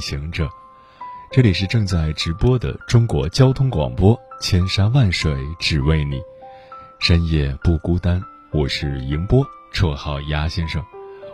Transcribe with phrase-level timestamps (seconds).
[0.00, 0.48] 行者，
[1.30, 6.20] 这里是正在直播的中国交通广播，千山万水只为你，
[6.98, 8.20] 深夜不孤单。
[8.50, 10.82] 我是迎波，绰号鸭先生。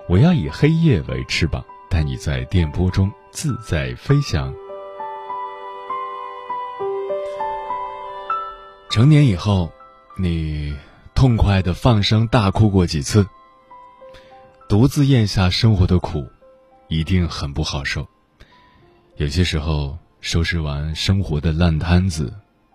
[0.09, 4.53] 我要以黑夜为翅膀，带你在电波中自在飞翔。
[8.91, 9.73] 成年以后，
[10.19, 10.77] 你
[11.15, 13.27] 痛快的放声大哭过几次？
[14.69, 16.27] 独自咽下生活的苦。
[16.89, 18.07] 一定很不好受。
[19.19, 22.35] 有些时候，收拾完生活的烂摊子，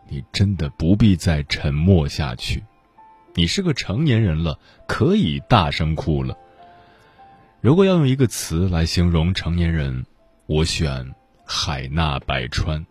[0.09, 2.63] 你真的不必再沉默下去。
[3.35, 6.35] 你是个成年人了，可以大声哭了。
[7.61, 10.03] 如果要用一个词来形容成年人，
[10.47, 11.13] 我选
[11.45, 12.83] 海纳百川。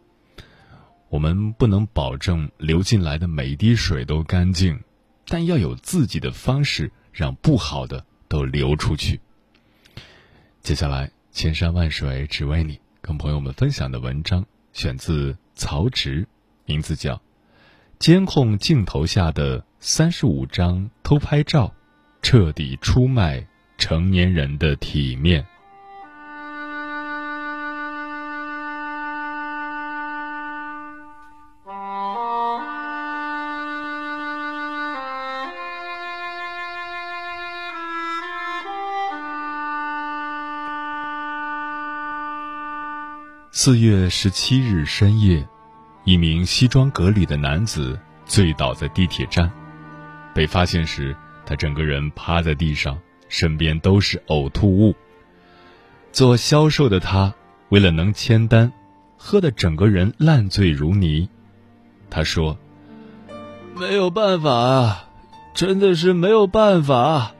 [1.08, 4.78] 我们不能保证流进来的每一滴水都干净，
[5.26, 9.20] 但要有自己的方式，让不好的都流出去。
[10.62, 16.26] 接下来，千山万水只为你，跟朋友们分享的文章选自曹植，
[16.66, 17.14] 名字叫
[17.98, 21.66] 《监控镜头下的三十五张偷拍照》，
[22.22, 23.46] 彻底出卖
[23.78, 25.44] 成年人的体面。
[43.62, 45.46] 四月十七日深夜，
[46.04, 49.52] 一名西装革履的男子醉倒在地铁站。
[50.34, 52.98] 被发现时，他整个人趴在地上，
[53.28, 54.96] 身边都是呕吐物。
[56.10, 57.34] 做销售的他，
[57.68, 58.72] 为了能签单，
[59.18, 61.28] 喝得整个人烂醉如泥。
[62.08, 62.56] 他说
[63.76, 65.10] ：“没有办法啊，
[65.52, 67.32] 真的是没有办法。”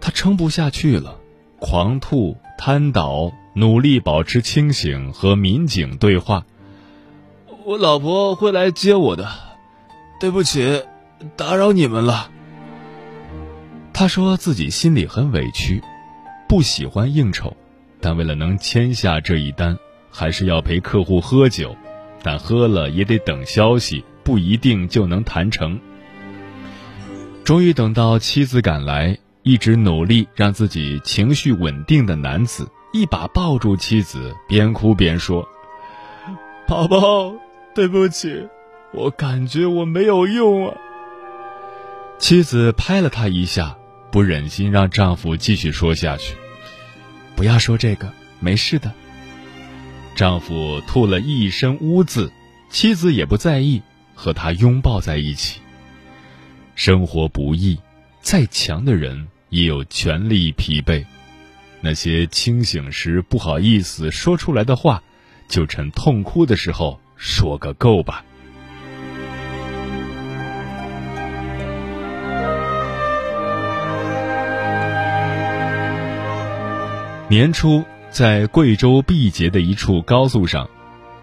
[0.00, 1.20] 他撑不下去了，
[1.58, 3.30] 狂吐、瘫倒。
[3.58, 6.46] 努力保持清醒，和民警对话。
[7.64, 9.28] 我老婆会来接我的，
[10.20, 10.84] 对不起，
[11.36, 12.30] 打扰你们了。
[13.92, 15.82] 他说自己心里很委屈，
[16.48, 17.56] 不喜欢应酬，
[18.00, 19.76] 但为了能签下这一单，
[20.08, 21.74] 还是要陪客户喝酒，
[22.22, 25.80] 但喝了也得等消息，不一定就能谈成。
[27.42, 32.68] 终于等到妻子赶来，一直努力让自己情绪稳定的男子。
[32.92, 35.46] 一把抱住妻子，边哭边说
[36.66, 37.34] ：“宝宝，
[37.74, 38.48] 对不起，
[38.92, 40.74] 我感觉我没有用啊。”
[42.18, 43.76] 妻子拍了他一下，
[44.10, 46.34] 不忍心让丈夫继续说下去。
[47.36, 48.92] 不要说这个，没事的。
[50.16, 52.32] 丈夫吐了一身污渍，
[52.70, 53.82] 妻子也不在意，
[54.14, 55.60] 和他拥抱在一起。
[56.74, 57.78] 生活不易，
[58.20, 61.04] 再强的人也有权利疲惫。
[61.80, 65.02] 那些清醒时不好意思说出来的话，
[65.48, 68.24] 就趁痛哭的时候说个够吧。
[77.30, 80.68] 年初，在贵州毕节的一处高速上，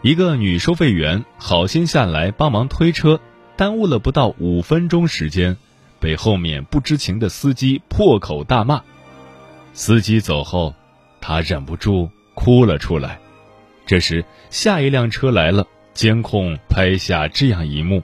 [0.04, 3.20] 一个女收费员好心下来帮忙推车，
[3.58, 5.58] 耽误了不到五分钟时间，
[6.00, 8.84] 被后面不知情的司机破口大骂。
[9.76, 10.74] 司机走后，
[11.20, 13.20] 他忍不住哭了出来。
[13.86, 18.02] 这时，下一辆车来了，监控拍下这样一幕，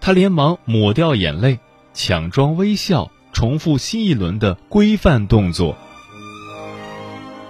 [0.00, 1.58] 他连忙抹掉眼泪，
[1.92, 5.76] 强装微笑，重复新一轮的规范动作。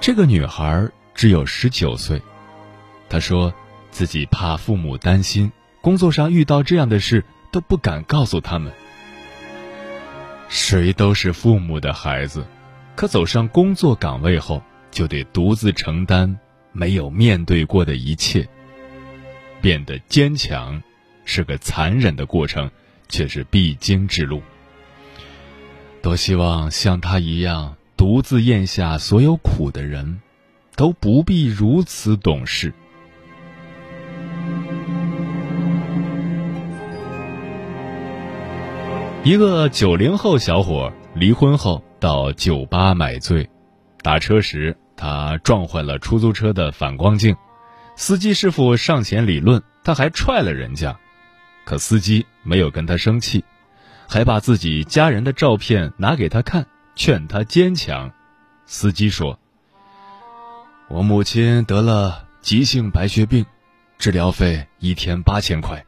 [0.00, 2.22] 这个女孩只有十九岁，
[3.10, 3.52] 她说
[3.90, 5.52] 自己怕父母担心，
[5.82, 7.22] 工作上遇到这样的事
[7.52, 8.72] 都不敢告诉他们。
[10.48, 12.42] 谁都是父母的孩子。
[12.96, 16.38] 可走上工作岗位后，就得独自承担
[16.72, 18.48] 没有面对过的一切。
[19.60, 20.80] 变得坚强，
[21.24, 22.70] 是个残忍的过程，
[23.08, 24.40] 却是必经之路。
[26.02, 30.20] 多希望像他一样独自咽下所有苦的人，
[30.76, 32.72] 都不必如此懂事。
[39.24, 41.82] 一个九零后小伙离婚后。
[42.04, 43.48] 到酒吧买醉，
[44.02, 47.34] 打车时他撞坏了出租车的反光镜，
[47.96, 50.94] 司机师傅上前理论，他还踹了人家，
[51.64, 53.42] 可司机没有跟他生气，
[54.06, 58.12] 还把自己家人的照片拿给他看，劝他坚强。
[58.66, 59.40] 司机说
[60.90, 63.46] ：“我母亲得了急性白血病，
[63.96, 65.82] 治疗费一天八千块，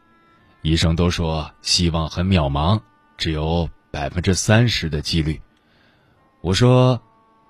[0.63, 2.81] 医生都说希望很渺茫，
[3.19, 5.39] 只有百分之三十的几率。”
[6.47, 7.03] 我说。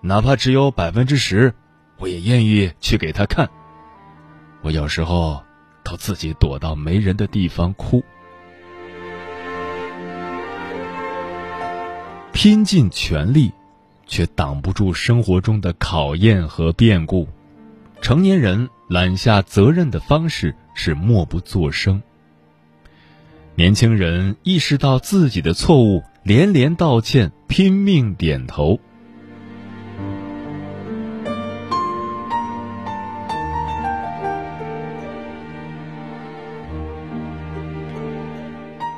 [0.02, 1.52] 哪怕只有百分之十，
[1.98, 3.48] 我也愿意去给他看。
[4.62, 5.42] 我有时候
[5.82, 8.04] 都自己躲到没人的地方哭。
[12.32, 13.50] 拼尽全力，
[14.06, 17.26] 却挡不住生活中的考验和变故。
[18.00, 22.00] 成年人揽下责任的方式是默不作声。
[23.56, 28.80] 年轻人意识到自己的错误，连连道歉，拼命点头。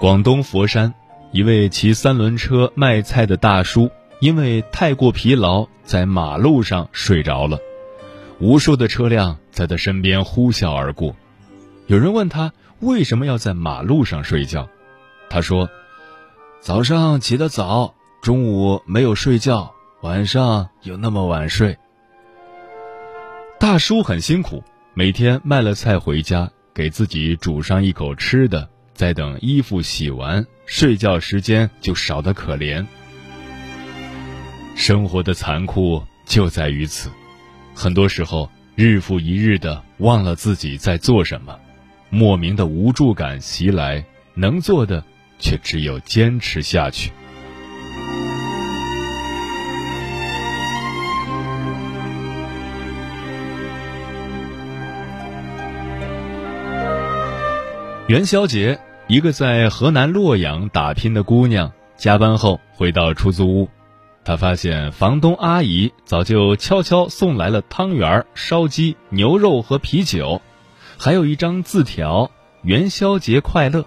[0.01, 0.95] 广东佛山，
[1.31, 3.91] 一位骑三轮车卖菜的大叔，
[4.23, 7.59] 因为太过疲劳，在马路上睡着了。
[8.41, 11.15] 无数的车辆在他身边呼啸而过。
[11.89, 14.71] 有人问他为什么要在马路上睡觉，
[15.29, 15.69] 他说
[16.61, 19.73] ：“早上起得早，中午没有睡觉，
[20.03, 21.79] 晚上又那么晚睡。”
[23.61, 24.63] 大叔很辛苦，
[24.95, 28.69] 每天卖了菜回家，给自己煮上一口吃的。
[28.93, 32.85] 再等衣服洗完，睡觉时间就少得可怜。
[34.75, 37.09] 生活的残酷就在于此，
[37.75, 41.57] 很多时候日复一日的忘了自己在做什么，
[42.11, 45.05] 莫名的无助感袭来，能做的
[45.39, 47.13] 却只有坚持下去。
[58.09, 58.79] 元宵节。
[59.11, 63.71] 一个在河南洛阳打拼的姑娘，加班后回到出租屋，
[64.23, 70.43] 她发现房东阿姨早就悄悄送来了汤圆、烧鸡、牛肉和啤酒，
[70.99, 72.31] 还有一张字条
[72.61, 73.87] ：“元宵节快乐。”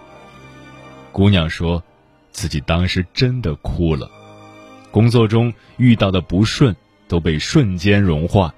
[1.12, 1.82] 姑娘说，
[2.30, 4.10] 自己当时真的哭了，
[4.90, 6.74] 工作中遇到的不顺
[7.06, 8.54] 都被瞬间融化，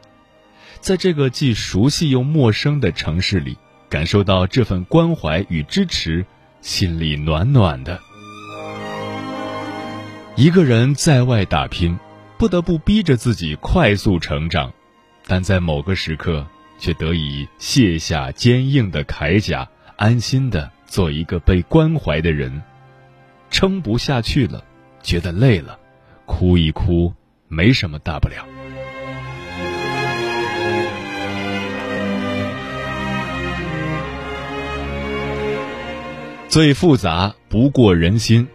[0.81, 3.59] 在这个既熟悉又陌生的城市里，
[3.89, 6.25] 感受到这份关怀与支持。
[6.61, 8.01] 心里暖暖的。
[10.35, 11.99] 一个人在外打拼，
[12.39, 14.73] 不得不逼着自己快速成长，
[15.27, 16.47] 但在某个时刻，
[16.79, 19.69] 却得以卸下坚硬的铠甲，
[19.99, 22.63] 安心的做一个被关怀的人。
[23.51, 24.63] 撑不下去了，
[25.03, 25.77] 觉得累了，
[26.25, 27.13] 哭一哭，
[27.49, 28.47] 没什么大不了。
[36.49, 38.47] 最复杂不过人心，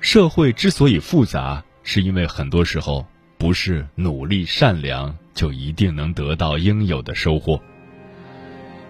[0.00, 3.04] 社会之所以复杂，是因为很多时候
[3.36, 7.60] 不是努力善良就一定能得到应有的收获。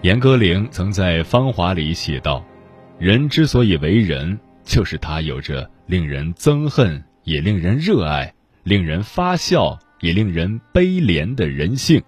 [0.03, 2.41] 严歌苓曾在《芳华》里写道
[3.03, 8.33] ：“人之所以为人，就是他有着令人憎恨也令人热爱、
[8.63, 12.01] 令人发笑也令人悲怜的人性。”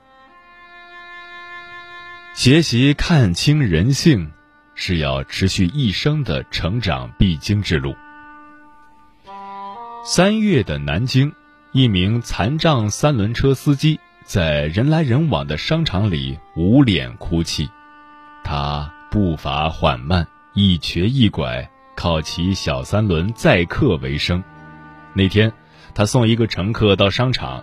[2.33, 4.31] 学习看清人性。
[4.77, 7.95] 是要持续一生的成长必经之路。
[10.03, 11.31] 三月的南京，
[11.71, 17.69] 一名残障三轮车司机在人来人往的商场里捂脸哭泣。
[18.43, 24.41] 他步伐缓慢，一瘸一拐，靠骑小三轮载客为生。
[25.13, 25.51] 那天，
[25.93, 27.61] 他送一个乘客到商场，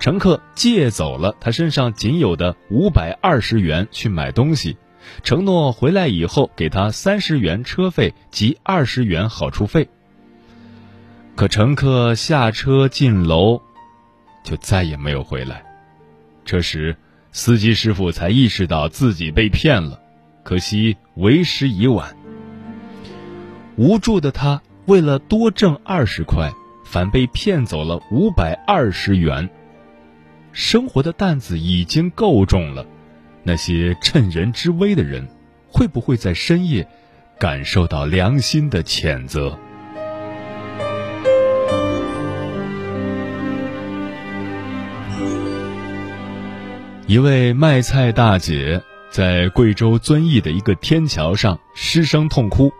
[0.00, 4.76] 乘客借走了他身上仅有的五百二十元去买东西。
[5.22, 9.88] 承诺回来以后给他三十元车费及二十元好处费。
[11.36, 13.62] 可乘客下车进楼，
[14.42, 15.62] 就再也没有回来。
[16.44, 16.96] 这时，
[17.30, 20.00] 司机师傅才意识到自己被骗了，
[20.42, 22.16] 可惜为时已晚。
[23.76, 26.52] 无助的他为了多挣二十块，
[26.84, 29.48] 反被骗走了五百二十元。
[30.52, 32.86] 生活的担子已经够重了。
[33.42, 35.26] 那些趁人之危的人，
[35.68, 36.86] 会不会在深夜
[37.38, 39.58] 感受到良心的谴责？
[47.06, 52.72] 一位卖菜大姐在贵州遵义的一个天桥上失声痛哭。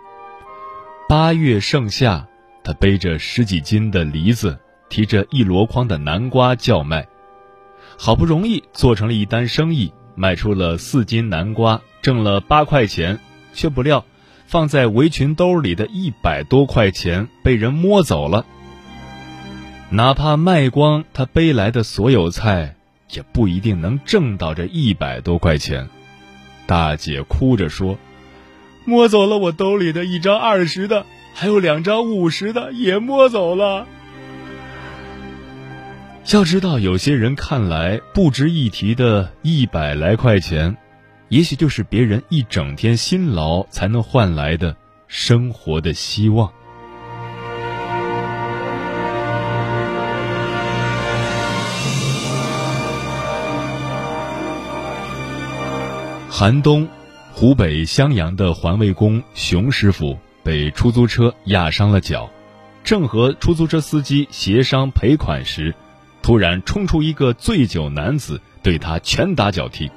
[1.06, 2.26] 八月盛夏，
[2.62, 4.58] 她背着十几斤的梨子，
[4.88, 7.06] 提着一箩筐的南瓜叫卖。
[7.98, 13.20] 好不容易做成了一单生意，卖出了四斤南瓜，挣了八块钱，
[13.52, 14.02] 却不料
[14.46, 18.46] 放在围裙兜里的一百多块钱被人摸走了。
[19.90, 22.76] 哪怕卖光他背来的所有菜，
[23.10, 25.86] 也不一定能挣到这一百多块钱。
[26.66, 27.98] 大姐哭着说
[28.84, 33.86] ：“摸走了我兜里的一张二十的，还有两张五十的，也摸走了。”
[36.32, 40.76] 要知道，有些人看来不值一提的一百来块钱，
[41.28, 44.74] 也许就是别人一整天辛劳才能换来的
[45.06, 46.50] 生活的希望。
[56.30, 56.88] 寒冬，
[57.36, 62.30] 湖北襄阳的环卫工熊师傅被出租车压伤了脚，
[62.84, 65.74] 正和出租车司机协商赔款时，
[66.22, 69.90] 突然冲出一个醉酒男子，对他拳打脚踢。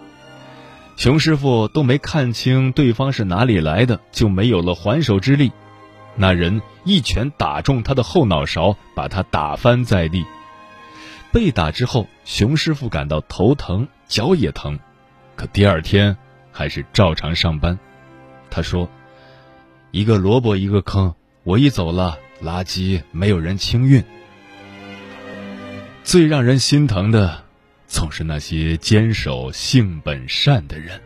[0.96, 5.52] 熊师傅都没看清对方是哪里来的，就没有了还手之力。
[6.16, 10.26] 那人一拳打中他的后脑勺，把他打翻在地。
[11.32, 14.80] 被打之后，熊师傅感到头疼，脚也疼，
[15.36, 16.18] 可第二天。
[16.58, 17.78] 还是照常上班，
[18.50, 18.90] 他说
[19.94, 24.04] ：“一个萝卜一个坑，我一走了，垃圾没有人清运。”
[26.04, 27.44] 最让人心疼的，
[27.86, 31.00] 总是那些坚守性本善的人。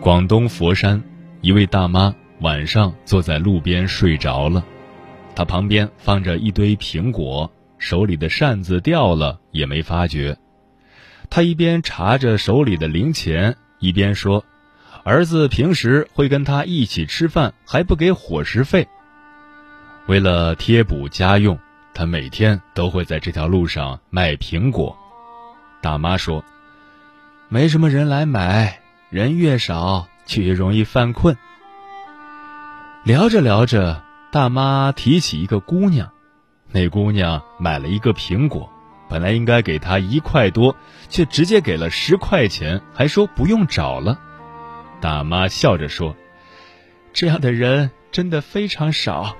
[0.00, 1.02] 广东佛山，
[1.42, 4.64] 一位大妈晚上坐在路边睡着了，
[5.34, 7.52] 她旁边放着一堆苹果。
[7.78, 10.38] 手里的扇子掉了也没发觉，
[11.30, 14.44] 他一边查着手里的零钱，一边说
[15.04, 18.88] ：“儿子平时会跟他一起吃饭，还不给伙食费。
[20.06, 21.58] 为了贴补家用，
[21.92, 24.96] 他每天都会在这条路上卖苹果。”
[25.82, 26.44] 大妈说
[27.48, 28.80] ：“没什么人来买，
[29.10, 31.36] 人越少就越容易犯困。”
[33.04, 34.02] 聊着聊着，
[34.32, 36.10] 大妈提起一个姑娘。
[36.76, 38.70] 那姑娘买了一个苹果，
[39.08, 40.76] 本来应该给她一块多，
[41.08, 44.20] 却直接给了十块钱，还说不用找了。
[45.00, 46.14] 大妈笑着说
[47.14, 49.34] ：“这样的人真的非常少。”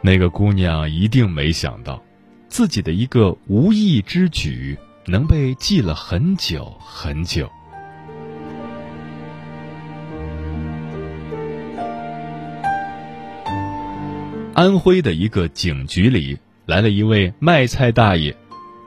[0.00, 2.02] 那个姑娘一定没想到，
[2.48, 7.52] 自己的一个无意之举能被记了很久很久。
[14.58, 16.36] 安徽的一个警局里
[16.66, 18.34] 来了一位卖菜大爷，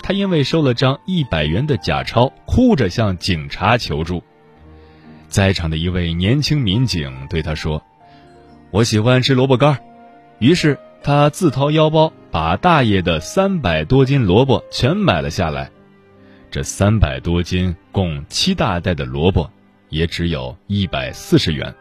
[0.04, 4.22] 他因为收了张一百元的假钞，哭着向警察求助。
[5.30, 7.82] 在场的一位年轻民警对他说
[8.70, 9.80] ：“我喜欢吃萝卜干。”
[10.40, 15.72] 于是他自掏腰包把大爷的三百多斤萝卜全买了下来。
[16.52, 19.50] 这三百多斤共七大袋的萝卜，
[19.88, 21.74] 也只有一百四十元。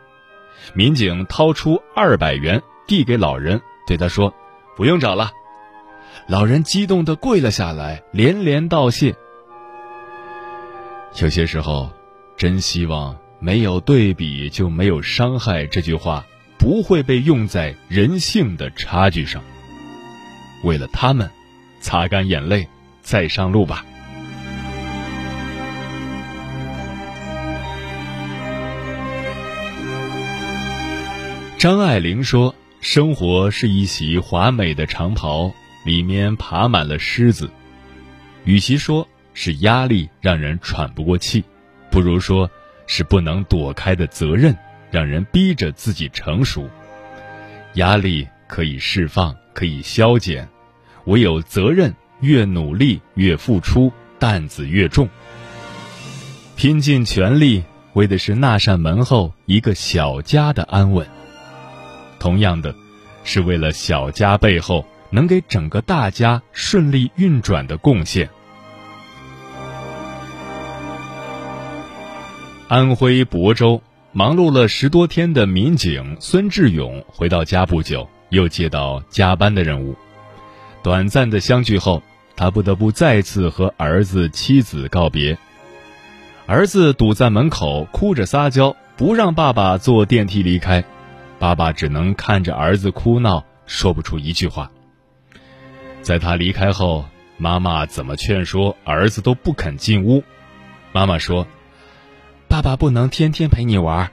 [0.75, 3.61] 民警掏出二百元递给老人。
[3.91, 4.33] 对他说
[4.79, 5.33] ：“不用找了。”
[6.29, 9.17] 老人激动的跪了下来，连连道谢。
[11.21, 11.91] 有些时候，
[12.37, 16.25] 真希望“没有对比就没有伤害”这句话
[16.57, 19.43] 不会被用在人性的差距上。
[20.63, 21.29] 为了他们，
[21.81, 22.69] 擦干眼泪，
[23.03, 23.85] 再上路吧。
[31.59, 32.55] 张爱玲说。
[32.81, 35.53] 生活是一袭华美的长袍，
[35.85, 37.51] 里面爬满了虱子。
[38.45, 41.45] 与其说是压力让人喘不过气，
[41.91, 42.51] 不如说
[42.87, 44.57] 是不能躲开的责任，
[44.91, 46.71] 让人逼着自己成熟。
[47.75, 50.49] 压力可以释放，可以消减，
[51.05, 55.07] 唯有责任，越努力越付出，担子越重。
[56.57, 61.07] 拼尽全力，为的是那扇门后一个小家的安稳。
[62.21, 62.73] 同样的，
[63.25, 68.29] 是为了小家背后能给整个大家顺利运转的贡献。
[72.69, 79.97] 安徽亳州忙碌了十多天的民警孙志勇回到家不久，又接到加班的任务。
[80.83, 82.01] 短暂的相聚后，
[82.37, 85.37] 他不得不再次和儿子、妻子告别。
[86.47, 90.85] 儿子堵在门口，哭着撒娇，不让爸爸坐电梯离开。
[91.41, 94.71] 爸爸只能看着儿子哭闹，说不出一句话。
[96.03, 97.07] 在他离开后，
[97.39, 100.23] 妈妈怎么劝说儿子都不肯进屋。
[100.93, 101.47] 妈妈说
[102.47, 104.11] ：“爸爸不能天天陪你玩。”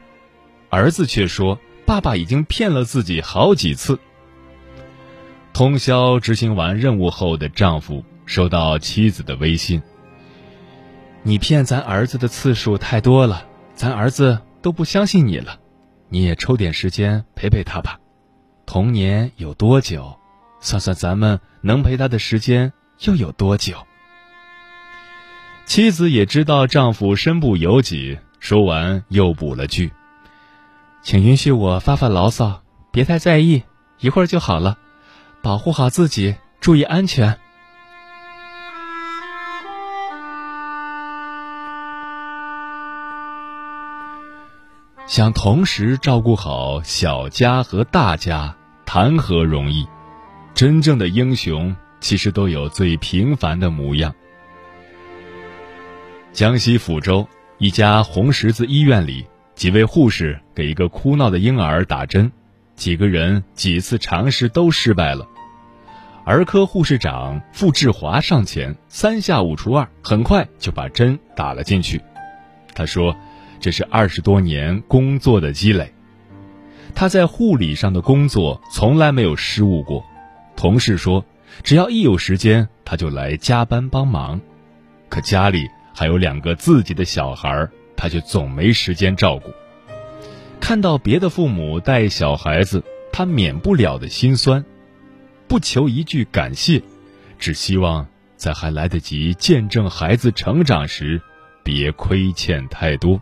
[0.71, 3.99] 儿子却说：“爸爸已经骗了自己好几次。
[5.51, 9.81] 通宵执行完任务后的丈夫收到妻子的微信
[11.23, 15.59] ：“你骗咱儿子的次数太多了，咱儿子都不相信你了。
[16.09, 17.99] 你也抽点时间陪陪他吧。
[18.65, 20.17] 童年有多久？
[20.59, 23.75] 算算咱们能陪他的时间又有多久？”
[25.65, 29.91] 妻子也知道丈夫身不由己，说完又补了句
[31.03, 33.63] ：“请允许我发发牢骚，别太在意，
[33.99, 34.77] 一会儿就好了。”
[35.43, 37.37] 保护好自己，注意安全。
[45.07, 49.87] 想同时照顾好小家和大家，谈何容易？
[50.53, 54.13] 真正的英雄其实都有最平凡的模样。
[56.33, 57.25] 江西抚州
[57.57, 62.29] 一家红十字医院里，几位护士给一个哭闹的婴儿打针，
[62.75, 65.25] 几个人几次尝试都失败了。
[66.25, 72.01] 儿科护士长付志华上前，三下五除二，很快就把针打了进去。
[72.75, 73.15] 他说
[73.59, 75.93] ：“这是二十多年工作的积累。
[76.95, 80.03] 他在护理上的工作从来没有失误过。
[80.55, 81.23] 同事说，
[81.63, 84.41] 只要一有时间，他就来加班帮忙。
[85.09, 89.51] 可家里还有两个自己的小孩，他却总没时间照顾。
[90.59, 94.65] 看到别的父母带小孩子，他免不了的心酸。”
[95.47, 96.81] 不求一句感谢，
[97.39, 101.21] 只希望在还来得及见证孩子成长时，
[101.63, 103.21] 别亏欠太多。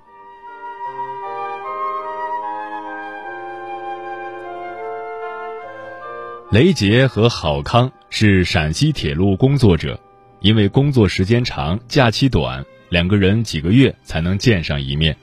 [6.51, 9.99] 雷杰和郝康是陕西铁路工作者，
[10.41, 15.17] 因为工作时间长、假期短，两个人几个月才能见上一面。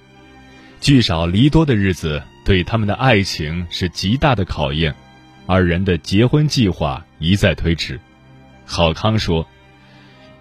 [0.80, 4.92] 聚少离多的日子，对他们的爱情是极大的考验。
[5.46, 8.00] 二人的结婚计划一再推迟。
[8.66, 9.46] 郝康说：“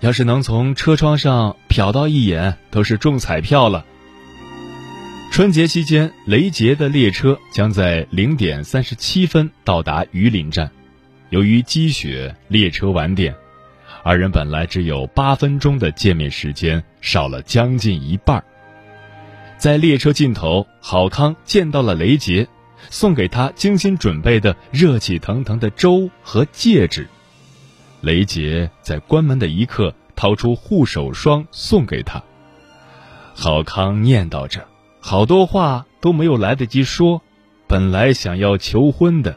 [0.01, 3.85] 要是能从车窗上瞟到一眼，都是中彩票了。”
[5.31, 10.69] 春节期间，雷杰的列车将在零点三十七分到达榆林站，
[11.29, 13.33] 由于积雪，列车晚点，
[14.03, 18.43] 二人本来只有八分钟的见面时间，少了将近一半。
[19.57, 22.45] 在列车尽头，郝康见到了雷杰。
[22.89, 27.07] 送给他精心准备的热气腾腾的粥和戒指，
[28.01, 32.21] 雷杰在关门的一刻掏出护手霜送给他。
[33.35, 34.67] 郝康念叨着，
[35.03, 37.21] 好多话都没有来得及说，
[37.67, 39.35] 本来想要求婚的。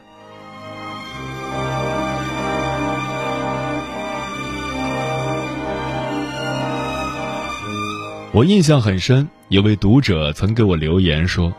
[8.31, 11.51] 我印象很深，有位读者曾给我留言说。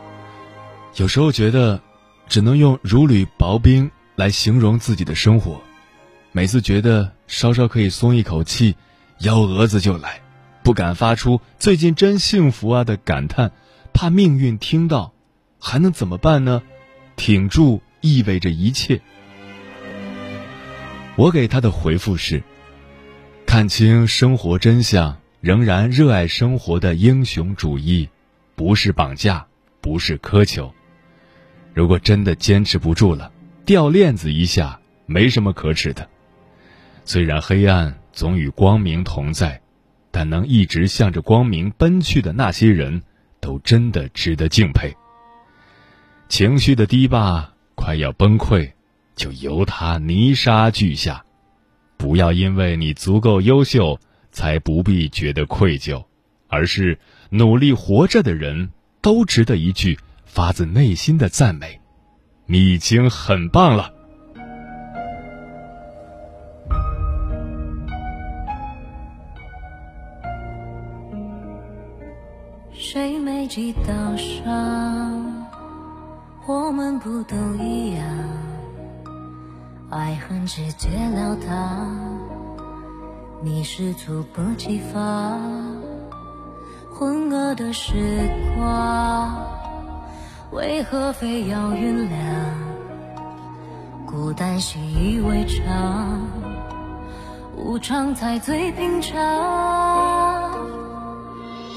[0.95, 1.81] 有时候觉得，
[2.29, 5.61] 只能用如履薄冰来形容自己的生活。
[6.31, 8.75] 每次觉得稍稍可以松一口气，
[9.19, 10.21] 幺蛾子就来，
[10.63, 13.51] 不敢发出“最近真幸福啊”的感叹，
[13.97, 15.11] 怕命运听到，
[15.59, 16.61] 还能怎么办呢？
[17.15, 19.01] 挺住意味着一切。
[21.15, 22.43] 我给他的回复是：
[23.47, 28.07] 看清生活真相，仍然热爱生活的英雄主义，
[28.53, 29.47] 不是绑架，
[29.81, 30.71] 不是苛求。
[31.73, 33.31] 如果真的坚持不住了，
[33.65, 36.07] 掉链子一下没什么可耻的。
[37.03, 39.59] 虽然黑暗总与光明同在，
[40.11, 43.01] 但能一直向着光明奔去的那些人，
[43.47, 44.93] 都真的值得敬佩。
[46.27, 48.69] 情绪的堤坝快要崩溃，
[49.15, 51.23] 就由它泥沙俱下。
[51.95, 53.97] 不要因为你足够优秀，
[54.33, 56.03] 才不必觉得愧疚，
[56.49, 58.69] 而是努力活着的人
[59.01, 59.97] 都值得一句。
[60.25, 61.79] 发自内心的赞美，
[62.47, 63.93] 你已经很棒了。
[73.47, 75.47] 几道上，
[76.45, 78.05] 我们不都一样？
[79.89, 82.19] 爱恨直截了当，
[83.41, 85.39] 你是猝不及防，
[86.93, 89.33] 混噩的时光。
[90.51, 92.17] 为何非要酝酿？
[94.05, 96.21] 孤单习以为常，
[97.55, 99.76] 无常才最平常。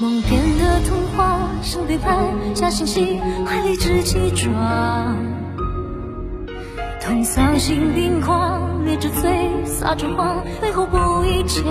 [0.01, 5.15] 梦边的童话，像背叛假惺惺，怀里稚气壮。
[6.99, 11.63] 痛丧心病狂，咧着嘴撒着谎，背后不一枪。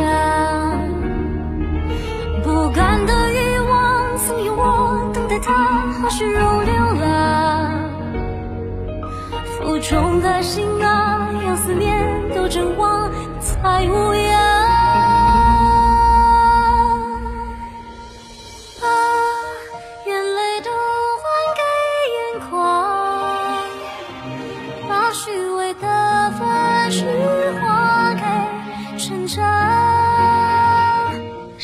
[2.45, 7.81] 不甘的欲望，曾有我等待他，或许如流浪。
[9.81, 14.60] 中的心啊，让思念都阵亡，才无恙。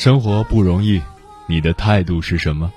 [0.07, 1.03] 生活不容易，
[1.49, 2.73] 你的态度是什么？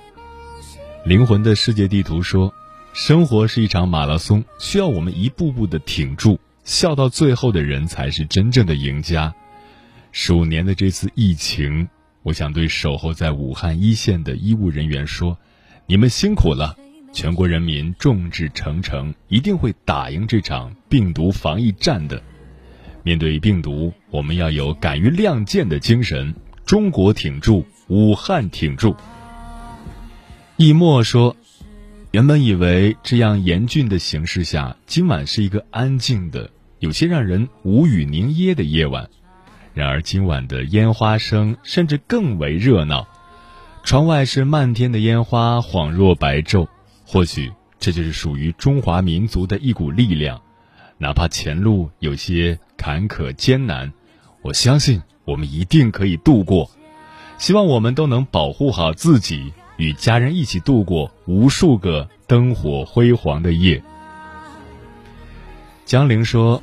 [1.04, 2.52] 灵魂的世界地图说。
[2.92, 9.32] 生活是一场马拉松，需要我们一步步的挺住，笑到最后的人才是真正的赢家。
[10.10, 11.88] 鼠年的这次疫情，
[12.24, 15.38] 我想对守候在武汉一线的医务人员说：
[15.86, 16.76] 你们辛苦了！
[17.12, 22.20] 全国人民众志成城，一定会打赢这场病毒防疫战的。
[23.04, 26.34] 面对病毒，我们要有敢于亮剑的精神。
[26.70, 28.94] 中国挺住，武汉挺住。
[30.56, 31.34] 易墨说。
[32.12, 39.10] 原本以为这样严峻的形势下，今晚是一个安静的、有些让人无语凝噎的夜晚。
[39.74, 43.08] 然而今晚的烟花声甚至更为热闹，
[43.82, 46.68] 窗外是漫天的烟花，恍若白昼。
[47.04, 50.40] 或许这就是属于中华民族的一股力量，
[50.98, 53.92] 哪怕前路有些坎坷艰难，
[54.42, 56.70] 我相信我们一定可以度过。
[57.38, 59.52] 希望我们都能保护好自己。
[59.76, 63.82] 与家人一起度过无数个灯火辉煌的夜。
[65.86, 66.62] 江玲说：“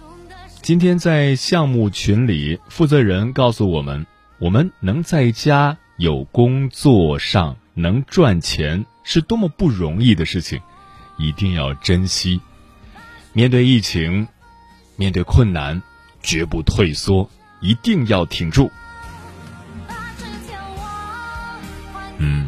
[0.62, 4.06] 今天在项目群里，负责人告诉我们，
[4.38, 10.62] 我们能在家有工作上能赚钱，是多么不容易的事情，
[11.18, 12.40] 一定要珍惜。
[13.34, 14.28] 面对疫情，
[14.96, 15.82] 面对困难，
[16.22, 17.28] 绝不退缩，
[17.60, 18.72] 一定要挺住。”
[22.20, 22.48] 嗯。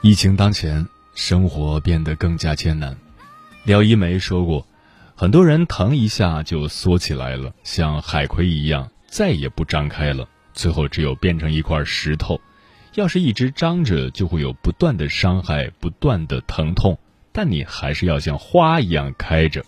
[0.00, 2.96] 疫情当前，生活变得更加艰难。
[3.64, 4.64] 廖一梅说过
[5.16, 12.40] ：“很多人疼一下就缩起来了，像海葵一样，再也不张开了，最后只有变成一块石头。
[12.94, 16.96] 要是一直张着，就会有不断的伤害，不断的疼痛。
[17.32, 19.64] 但你还是要像花一样开着。”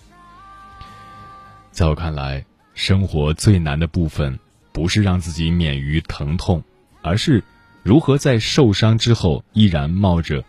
[1.73, 2.45] 在我看来，
[2.83, 4.39] 生活最难的部分，
[4.73, 6.65] 不是让自己免于疼痛，
[7.03, 7.45] 而是。
[7.83, 10.43] 如何在受伤之后依然冒着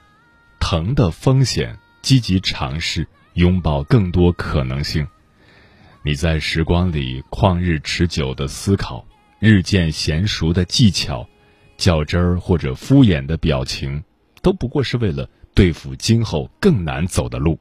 [0.62, 5.06] 疼的风险，积极尝试拥抱更多可能性？
[6.04, 9.06] 你在时光里旷日持久的思考，
[9.40, 11.28] 日渐娴熟的技巧，
[11.76, 14.02] 较真儿或者敷衍的表情，
[14.42, 17.60] 都不过是为了对付今后更难走的路。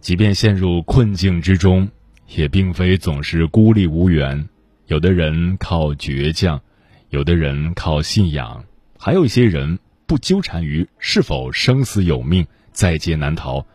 [0.00, 1.88] 即便陷入困境之中，
[2.34, 4.48] 也并非总是孤立无援。
[4.86, 6.60] 有的人靠倔强。
[7.10, 8.64] 有的人靠信仰，
[8.96, 13.66] 还有一些人不纠缠于是否生死有命，在劫难逃，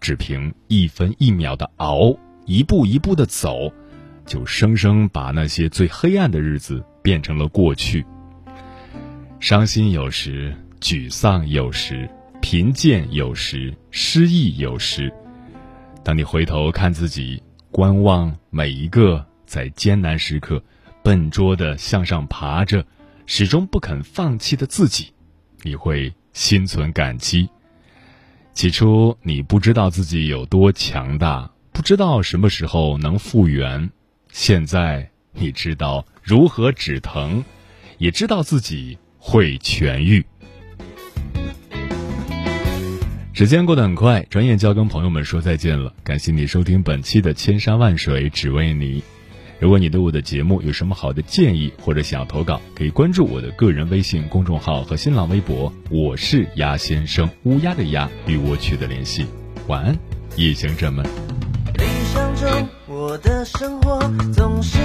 [0.00, 3.68] 只凭一分一秒的熬，一步一步的走，
[4.24, 8.06] 就生生把那些最黑暗的日子变成了过去。
[9.40, 12.08] 伤心有时，沮丧有时，
[12.40, 15.12] 贫贱有时，失意有时。
[16.04, 17.42] 当你回头看自己，
[17.74, 20.62] 观望每一个在艰难时刻。
[21.02, 22.86] 笨拙的向上爬着，
[23.26, 25.12] 始终不肯放弃的自己，
[25.62, 27.48] 你会心存感激。
[28.52, 33.90] 起初你不知道自己有多强大，不知道什么时候能复原。
[34.30, 37.44] 现在你知道如何止疼，
[37.98, 40.24] 也知道自己会痊愈。
[43.34, 45.92] 时间过得很快，转眼就要跟朋友们说再见了。
[46.04, 49.00] 感谢你收听本期的《千山万水只为你》。
[49.58, 59.26] 如果你对我的节目有什么好的建议或者想要投稿，可以关注我的个人微信公众号和新浪微博，我是鸭先生，乌鸦的鸭，与我取得联系。
[59.66, 59.98] 晚安，
[60.36, 61.04] 夜行者们。
[61.04, 63.98] 理想中我的生活
[64.32, 64.78] 总是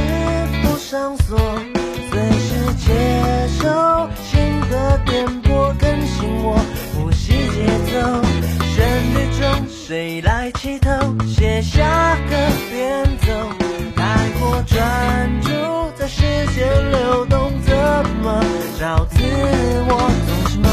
[0.64, 1.38] 不上锁，
[2.10, 6.60] 随时接受新的电波，更新我
[6.96, 8.29] 呼吸节奏。
[9.00, 10.92] 旋律中谁来起头？
[11.26, 12.36] 写下个
[12.70, 13.28] 变奏。
[13.96, 14.62] 太过。
[14.68, 15.50] 专注
[15.98, 16.22] 在时
[16.54, 17.74] 间流动，怎
[18.22, 18.44] 么
[18.80, 19.18] 找自
[19.88, 20.12] 我？
[20.28, 20.70] 总是梦